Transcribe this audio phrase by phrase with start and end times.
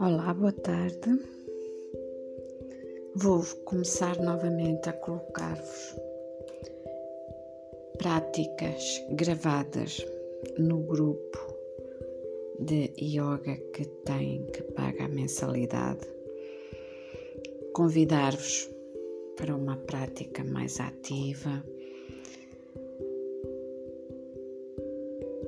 [0.00, 0.98] Olá, boa tarde.
[3.14, 5.96] Vou começar novamente a colocar-vos
[7.98, 10.04] práticas gravadas
[10.58, 11.38] no grupo
[12.58, 16.08] de yoga que tem que paga a mensalidade.
[17.72, 18.68] Convidar-vos
[19.36, 21.64] para uma prática mais ativa,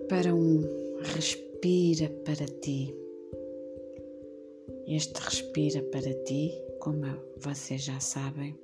[0.08, 0.62] para um
[1.02, 2.94] respira para ti
[4.88, 7.02] este respira para ti, como
[7.38, 8.56] vocês já sabem,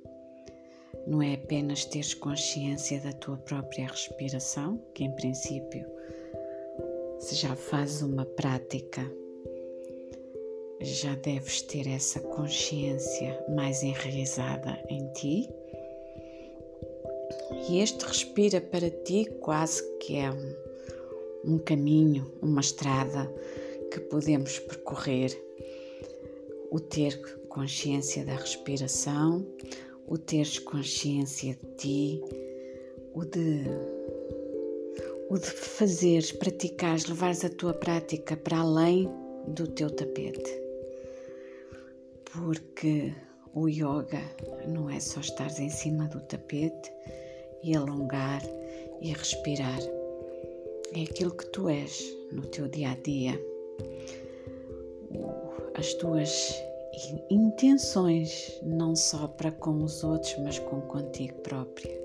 [1.05, 5.85] não é apenas teres consciência da tua própria respiração, que em princípio,
[7.19, 9.01] se já fazes uma prática,
[10.79, 15.49] já deves ter essa consciência mais enraizada em ti.
[17.67, 20.55] E este respira para ti quase que é um,
[21.43, 23.31] um caminho, uma estrada
[23.91, 25.37] que podemos percorrer
[26.71, 27.15] o ter
[27.49, 29.45] consciência da respiração,
[30.07, 32.21] o teres consciência de ti,
[33.13, 33.63] o de,
[35.29, 39.07] o de fazeres, praticares, levares a tua prática para além
[39.47, 40.61] do teu tapete.
[42.31, 43.13] Porque
[43.53, 44.21] o yoga
[44.67, 46.91] não é só estar em cima do tapete
[47.63, 48.41] e alongar
[48.99, 49.79] e respirar.
[50.95, 53.53] É aquilo que tu és no teu dia a dia
[55.75, 56.63] as tuas
[57.29, 61.99] intenções, não só para com os outros, mas com contigo própria.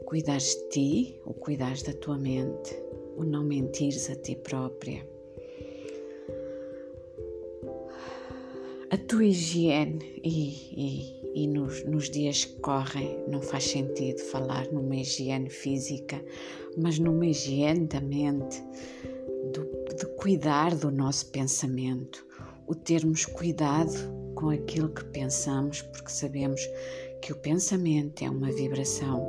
[0.00, 2.76] O cuidares de ti, o cuidares da tua mente,
[3.16, 5.06] o não mentires a ti própria.
[8.90, 14.66] A tua higiene e, e, e nos, nos dias que correm não faz sentido falar
[14.72, 16.22] numa higiene física,
[16.76, 18.62] mas numa higiene da mente,
[19.52, 22.24] do de cuidar do nosso pensamento,
[22.66, 23.92] o termos cuidado
[24.34, 26.60] com aquilo que pensamos, porque sabemos
[27.20, 29.28] que o pensamento é uma vibração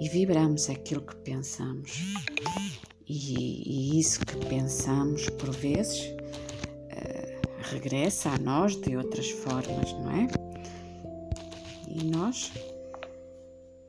[0.00, 1.90] e vibramos aquilo que pensamos.
[3.08, 10.10] E, e isso que pensamos, por vezes, uh, regressa a nós de outras formas, não
[10.12, 10.41] é?
[11.94, 12.50] E nós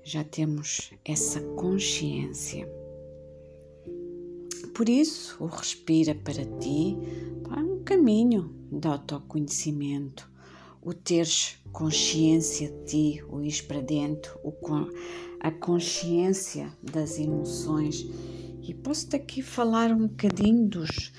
[0.04, 2.68] já temos essa consciência.
[4.76, 6.98] Por isso, o respira para ti
[7.50, 10.30] é um caminho de autoconhecimento,
[10.82, 14.54] o teres consciência de ti, o ir para dentro, o,
[15.40, 18.06] a consciência das emoções.
[18.62, 21.14] E posso-te aqui falar um bocadinho dos,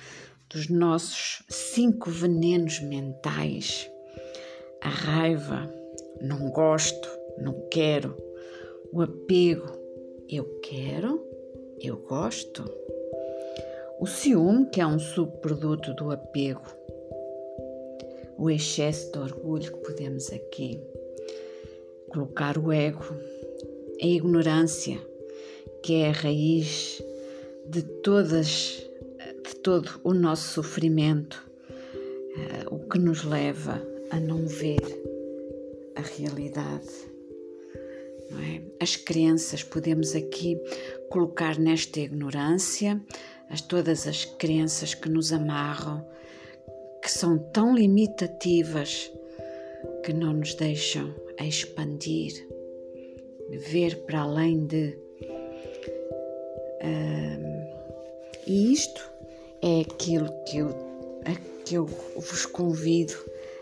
[0.50, 3.88] dos nossos cinco venenos mentais:
[4.82, 5.83] a raiva,
[6.20, 7.08] não gosto,
[7.38, 8.16] não quero,
[8.92, 9.66] o apego,
[10.28, 11.26] eu quero,
[11.80, 12.64] eu gosto.
[13.98, 16.62] O ciúme, que é um subproduto do apego,
[18.38, 20.80] o excesso de orgulho que podemos aqui
[22.08, 23.04] colocar o ego,
[24.00, 24.98] a ignorância,
[25.82, 27.02] que é a raiz
[27.66, 28.88] de todas
[29.44, 31.42] de todo o nosso sofrimento,
[31.94, 34.80] eh, o que nos leva a não ver
[35.96, 36.88] a realidade.
[38.32, 38.82] É?
[38.82, 40.58] As crenças podemos aqui
[41.08, 43.00] colocar nesta ignorância
[43.48, 46.04] as todas as crenças que nos amarram,
[47.02, 49.12] que são tão limitativas
[50.04, 52.32] que não nos deixam expandir,
[53.70, 54.98] ver para além de.
[58.46, 59.10] e isto
[59.62, 60.74] é aquilo que eu,
[61.64, 63.14] que eu vos convido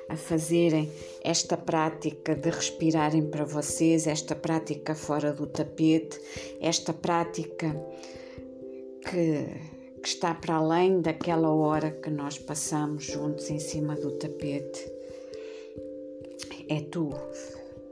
[0.08, 0.90] a fazerem
[1.22, 6.20] esta prática de respirarem para vocês, esta prática fora do tapete,
[6.60, 7.74] esta prática
[9.00, 9.46] que,
[10.00, 14.90] que está para além daquela hora que nós passamos juntos em cima do tapete.
[16.68, 17.10] É tu,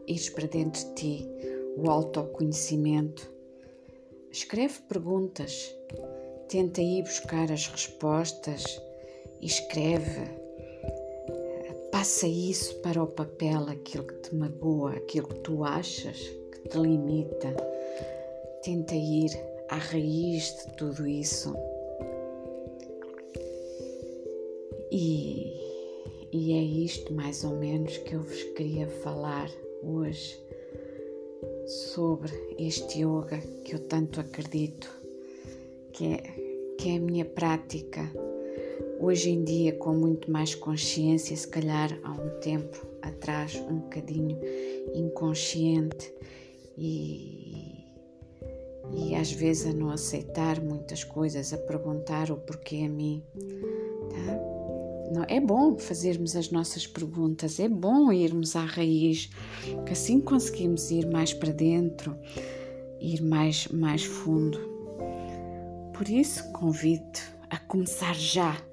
[0.07, 1.29] ires para dentro de ti,
[1.77, 3.31] o autoconhecimento.
[4.31, 5.75] Escreve perguntas,
[6.49, 8.65] tenta ir buscar as respostas
[9.43, 10.40] escreve.
[12.01, 16.79] Passa isso para o papel, aquilo que te magoa, aquilo que tu achas que te
[16.79, 17.55] limita.
[18.63, 19.31] Tenta ir
[19.69, 21.55] à raiz de tudo isso.
[24.91, 25.53] E,
[26.33, 29.51] e é isto mais ou menos que eu vos queria falar
[29.83, 30.43] hoje
[31.67, 34.91] sobre este yoga que eu tanto acredito,
[35.93, 36.17] que é,
[36.79, 38.11] que é a minha prática.
[39.03, 44.39] Hoje em dia, com muito mais consciência, se calhar há um tempo atrás, um bocadinho
[44.95, 46.13] inconsciente,
[46.77, 47.87] e,
[49.19, 53.25] às vezes a não aceitar muitas coisas, a perguntar o porquê a mim.
[54.11, 55.11] Tá?
[55.15, 59.31] Não, é bom fazermos as nossas perguntas, é bom irmos à raiz,
[59.87, 62.15] que assim conseguimos ir mais para dentro,
[63.01, 64.59] ir mais, mais fundo.
[65.95, 67.19] Por isso, convido
[67.49, 68.70] a começar já.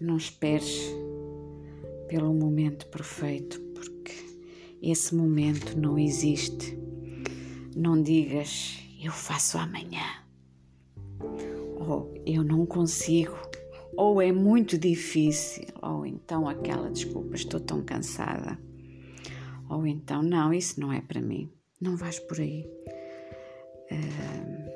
[0.00, 0.90] Não esperes
[2.08, 4.14] pelo momento perfeito, porque
[4.82, 6.78] esse momento não existe.
[7.76, 10.24] Não digas eu faço amanhã,
[11.76, 13.36] ou eu não consigo.
[13.96, 18.58] Ou é muito difícil, ou então aquela desculpa, estou tão cansada,
[19.68, 22.66] ou então não, isso não é para mim, não vais por aí.
[23.90, 24.70] Uh,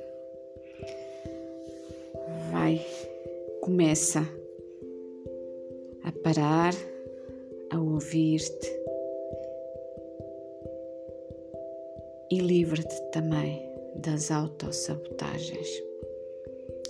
[2.52, 2.84] vai,
[3.62, 4.28] começa
[6.24, 6.72] parar,
[7.70, 8.72] a ouvir-te
[12.30, 13.62] e livra-te também
[13.96, 15.68] das autossabotagens.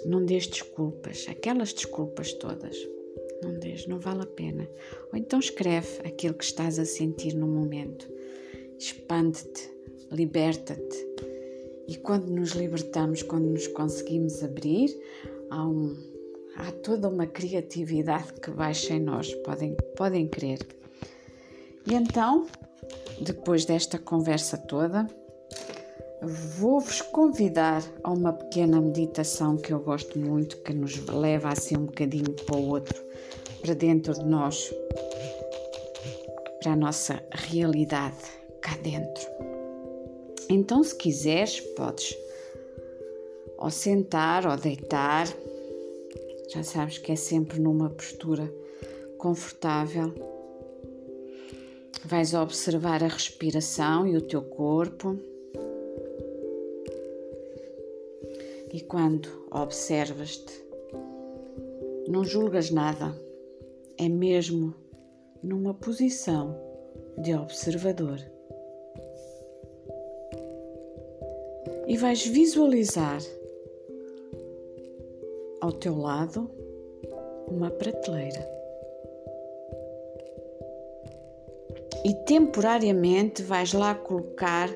[0.06, 2.76] Não dês desculpas, aquelas desculpas todas.
[3.42, 4.70] Não dês, não vale a pena.
[5.12, 8.08] Ou então escreve aquilo que estás a sentir no momento.
[8.78, 9.68] Expande-te,
[10.12, 11.06] liberta-te.
[11.88, 14.96] E quando nos libertamos, quando nos conseguimos abrir,
[15.50, 16.13] há, um,
[16.56, 20.58] há toda uma criatividade que baixa em nós, podem, podem crer.
[21.86, 22.46] E então,
[23.20, 25.06] depois desta conversa toda,
[26.22, 31.86] vou-vos convidar a uma pequena meditação que eu gosto muito, que nos leva assim um
[31.86, 33.02] bocadinho para o outro,
[33.60, 34.72] para dentro de nós,
[36.62, 38.16] para a nossa realidade
[38.60, 39.24] cá dentro.
[40.48, 42.16] Então, se quiseres, podes
[43.58, 45.26] ou sentar ou deitar,
[46.54, 48.48] já sabes que é sempre numa postura
[49.18, 50.14] confortável.
[52.04, 55.18] Vais observar a respiração e o teu corpo.
[58.72, 60.52] E quando observas-te,
[62.06, 63.12] não julgas nada,
[63.98, 64.72] é mesmo
[65.42, 66.56] numa posição
[67.18, 68.20] de observador.
[71.88, 73.20] E vais visualizar
[75.64, 76.50] ao teu lado
[77.48, 78.46] uma prateleira.
[82.04, 84.68] E temporariamente vais lá colocar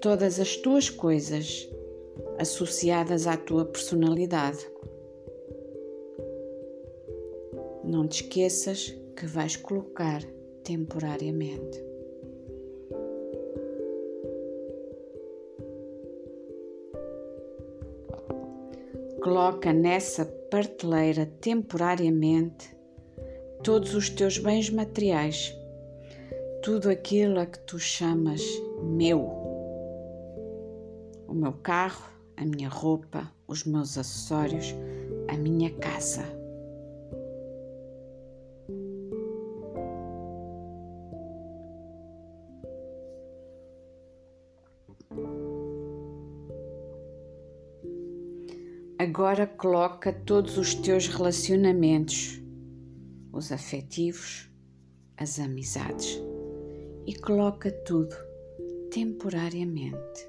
[0.00, 1.68] todas as tuas coisas
[2.36, 4.66] associadas à tua personalidade.
[7.84, 10.20] Não te esqueças que vais colocar
[10.64, 11.91] temporariamente.
[19.22, 22.76] Coloca nessa prateleira temporariamente
[23.62, 25.54] todos os teus bens materiais,
[26.62, 28.42] tudo aquilo a que tu chamas
[28.82, 29.20] meu.
[31.28, 34.74] O meu carro, a minha roupa, os meus acessórios,
[35.28, 36.41] a minha casa.
[49.14, 52.40] Agora coloca todos os teus relacionamentos,
[53.30, 54.50] os afetivos,
[55.18, 56.18] as amizades
[57.06, 58.16] e coloca tudo
[58.90, 60.26] temporariamente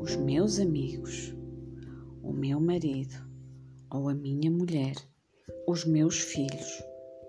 [0.00, 1.32] os meus amigos,
[2.20, 3.14] o meu marido
[3.88, 4.96] ou a minha mulher,
[5.64, 6.82] os meus filhos,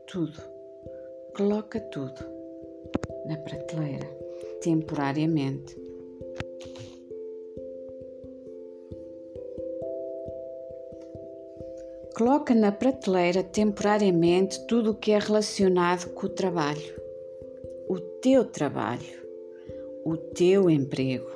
[0.07, 0.41] tudo.
[1.37, 2.25] Coloca tudo
[3.27, 4.07] na prateleira,
[4.61, 5.84] temporariamente.
[12.15, 16.95] Coloca na prateleira temporariamente tudo o que é relacionado com o trabalho,
[17.89, 19.03] o teu trabalho,
[20.05, 21.29] o teu emprego.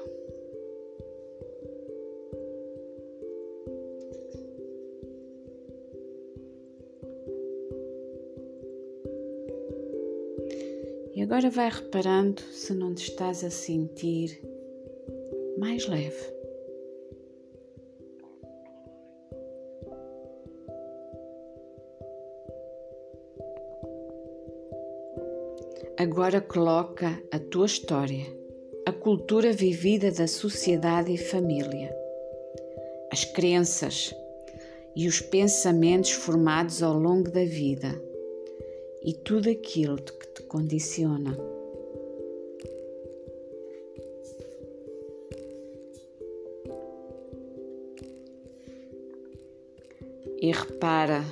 [11.13, 14.41] E agora vai reparando se não te estás a sentir
[15.57, 16.38] mais leve.
[25.99, 28.25] Agora coloca a tua história,
[28.85, 31.93] a cultura vivida da sociedade e família,
[33.11, 34.15] as crenças
[34.95, 38.01] e os pensamentos formados ao longo da vida
[39.03, 41.37] e tudo aquilo que te condiciona.
[50.41, 51.25] E repara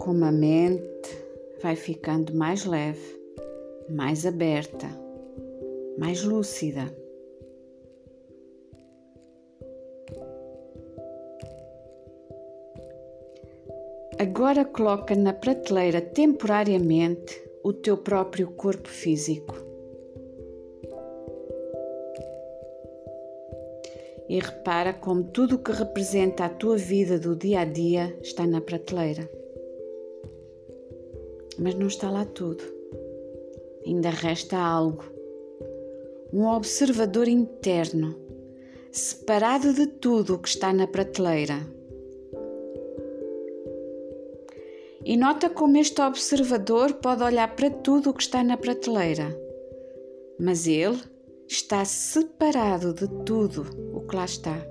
[0.00, 1.16] como a mente
[1.62, 3.19] vai ficando mais leve,
[3.90, 4.86] mais aberta,
[5.98, 6.94] mais lúcida.
[14.18, 19.70] Agora coloca na prateleira temporariamente o teu próprio corpo físico.
[24.30, 28.46] e repara como tudo o que representa a tua vida do dia a dia está
[28.46, 29.28] na prateleira.
[31.58, 32.62] Mas não está lá tudo.
[33.86, 35.04] Ainda resta algo.
[36.32, 38.14] Um observador interno,
[38.92, 41.80] separado de tudo o que está na prateleira
[45.04, 49.34] E nota como este observador pode olhar para tudo o que está na prateleira,
[50.38, 51.00] mas ele
[51.48, 54.69] está separado de tudo o que lá está.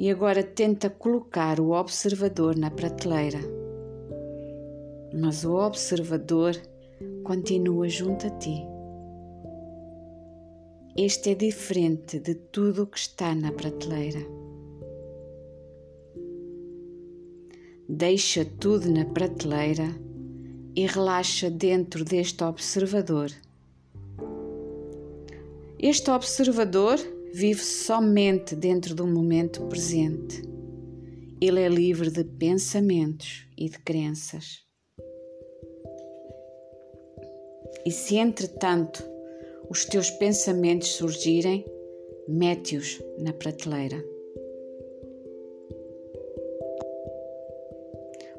[0.00, 3.40] E agora tenta colocar o observador na prateleira,
[5.12, 6.56] mas o observador
[7.22, 8.62] continua junto a ti.
[10.96, 14.20] Este é diferente de tudo o que está na prateleira.
[17.86, 19.94] Deixa tudo na prateleira
[20.74, 23.30] e relaxa dentro deste observador.
[25.78, 26.98] Este observador
[27.32, 30.42] vive somente dentro do momento presente.
[31.40, 34.64] Ele é livre de pensamentos e de crenças.
[37.86, 39.02] E se entretanto
[39.70, 41.64] os teus pensamentos surgirem,
[42.28, 44.04] mete-os na prateleira.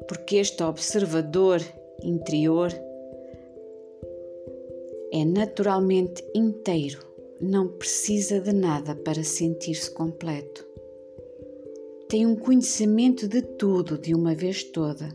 [0.06, 1.60] Porque este observador
[2.02, 2.70] interior
[5.12, 7.11] é naturalmente inteiro,
[7.42, 10.64] não precisa de nada para sentir-se completo.
[12.08, 15.08] Tem um conhecimento de tudo de uma vez toda.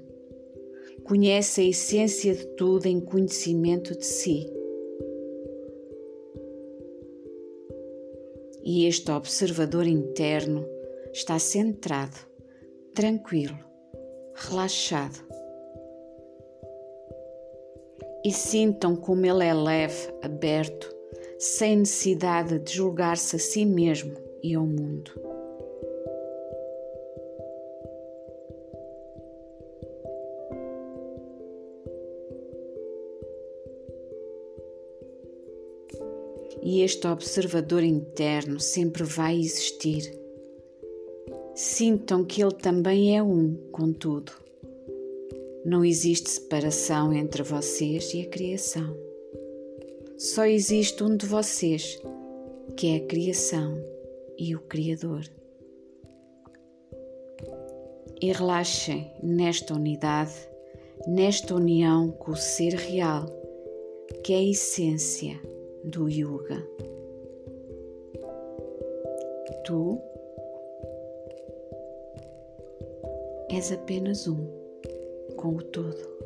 [1.03, 4.45] Conhece a essência de tudo em conhecimento de si
[8.67, 10.67] e este observador interno
[11.13, 12.17] está centrado,
[12.93, 13.57] tranquilo,
[14.35, 15.25] relaxado.
[18.25, 20.93] E sintam como ele é leve, aberto,
[21.37, 24.13] sem necessidade de julgar-se a si mesmo
[24.43, 25.11] e ao mundo.
[36.67, 40.13] e este observador interno sempre vai existir.
[41.55, 44.33] Sintam que ele também é um com tudo.
[45.63, 49.06] Não existe separação entre vocês e a criação.
[50.17, 52.01] Só existe um de vocês,
[52.75, 53.75] que é a criação
[54.35, 55.21] e o Criador.
[58.19, 60.33] E relaxem nesta unidade,
[61.05, 63.27] nesta união com o ser real,
[64.23, 65.39] que é a essência
[65.83, 66.67] do yoga.
[69.65, 70.01] Tu
[73.51, 74.47] és apenas um
[75.35, 76.17] com o todo.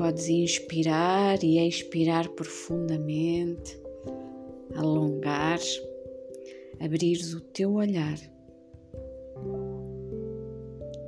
[0.00, 3.78] Podes inspirar e expirar profundamente
[4.74, 5.78] alongares,
[6.80, 8.18] abrires o teu olhar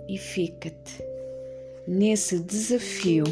[0.07, 1.03] e fica-te
[1.89, 3.25] nesse desafio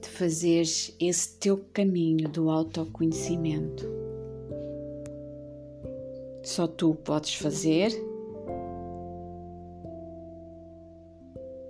[0.00, 3.86] de fazeres esse teu caminho do autoconhecimento.
[6.42, 7.90] Só tu podes fazer.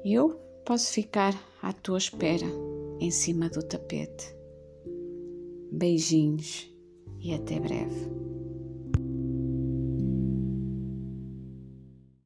[0.04, 1.32] Eu posso ficar
[1.62, 2.44] à tua espera
[2.98, 4.34] em cima do tapete.
[5.70, 6.68] Beijinhos
[7.20, 8.35] e até breve.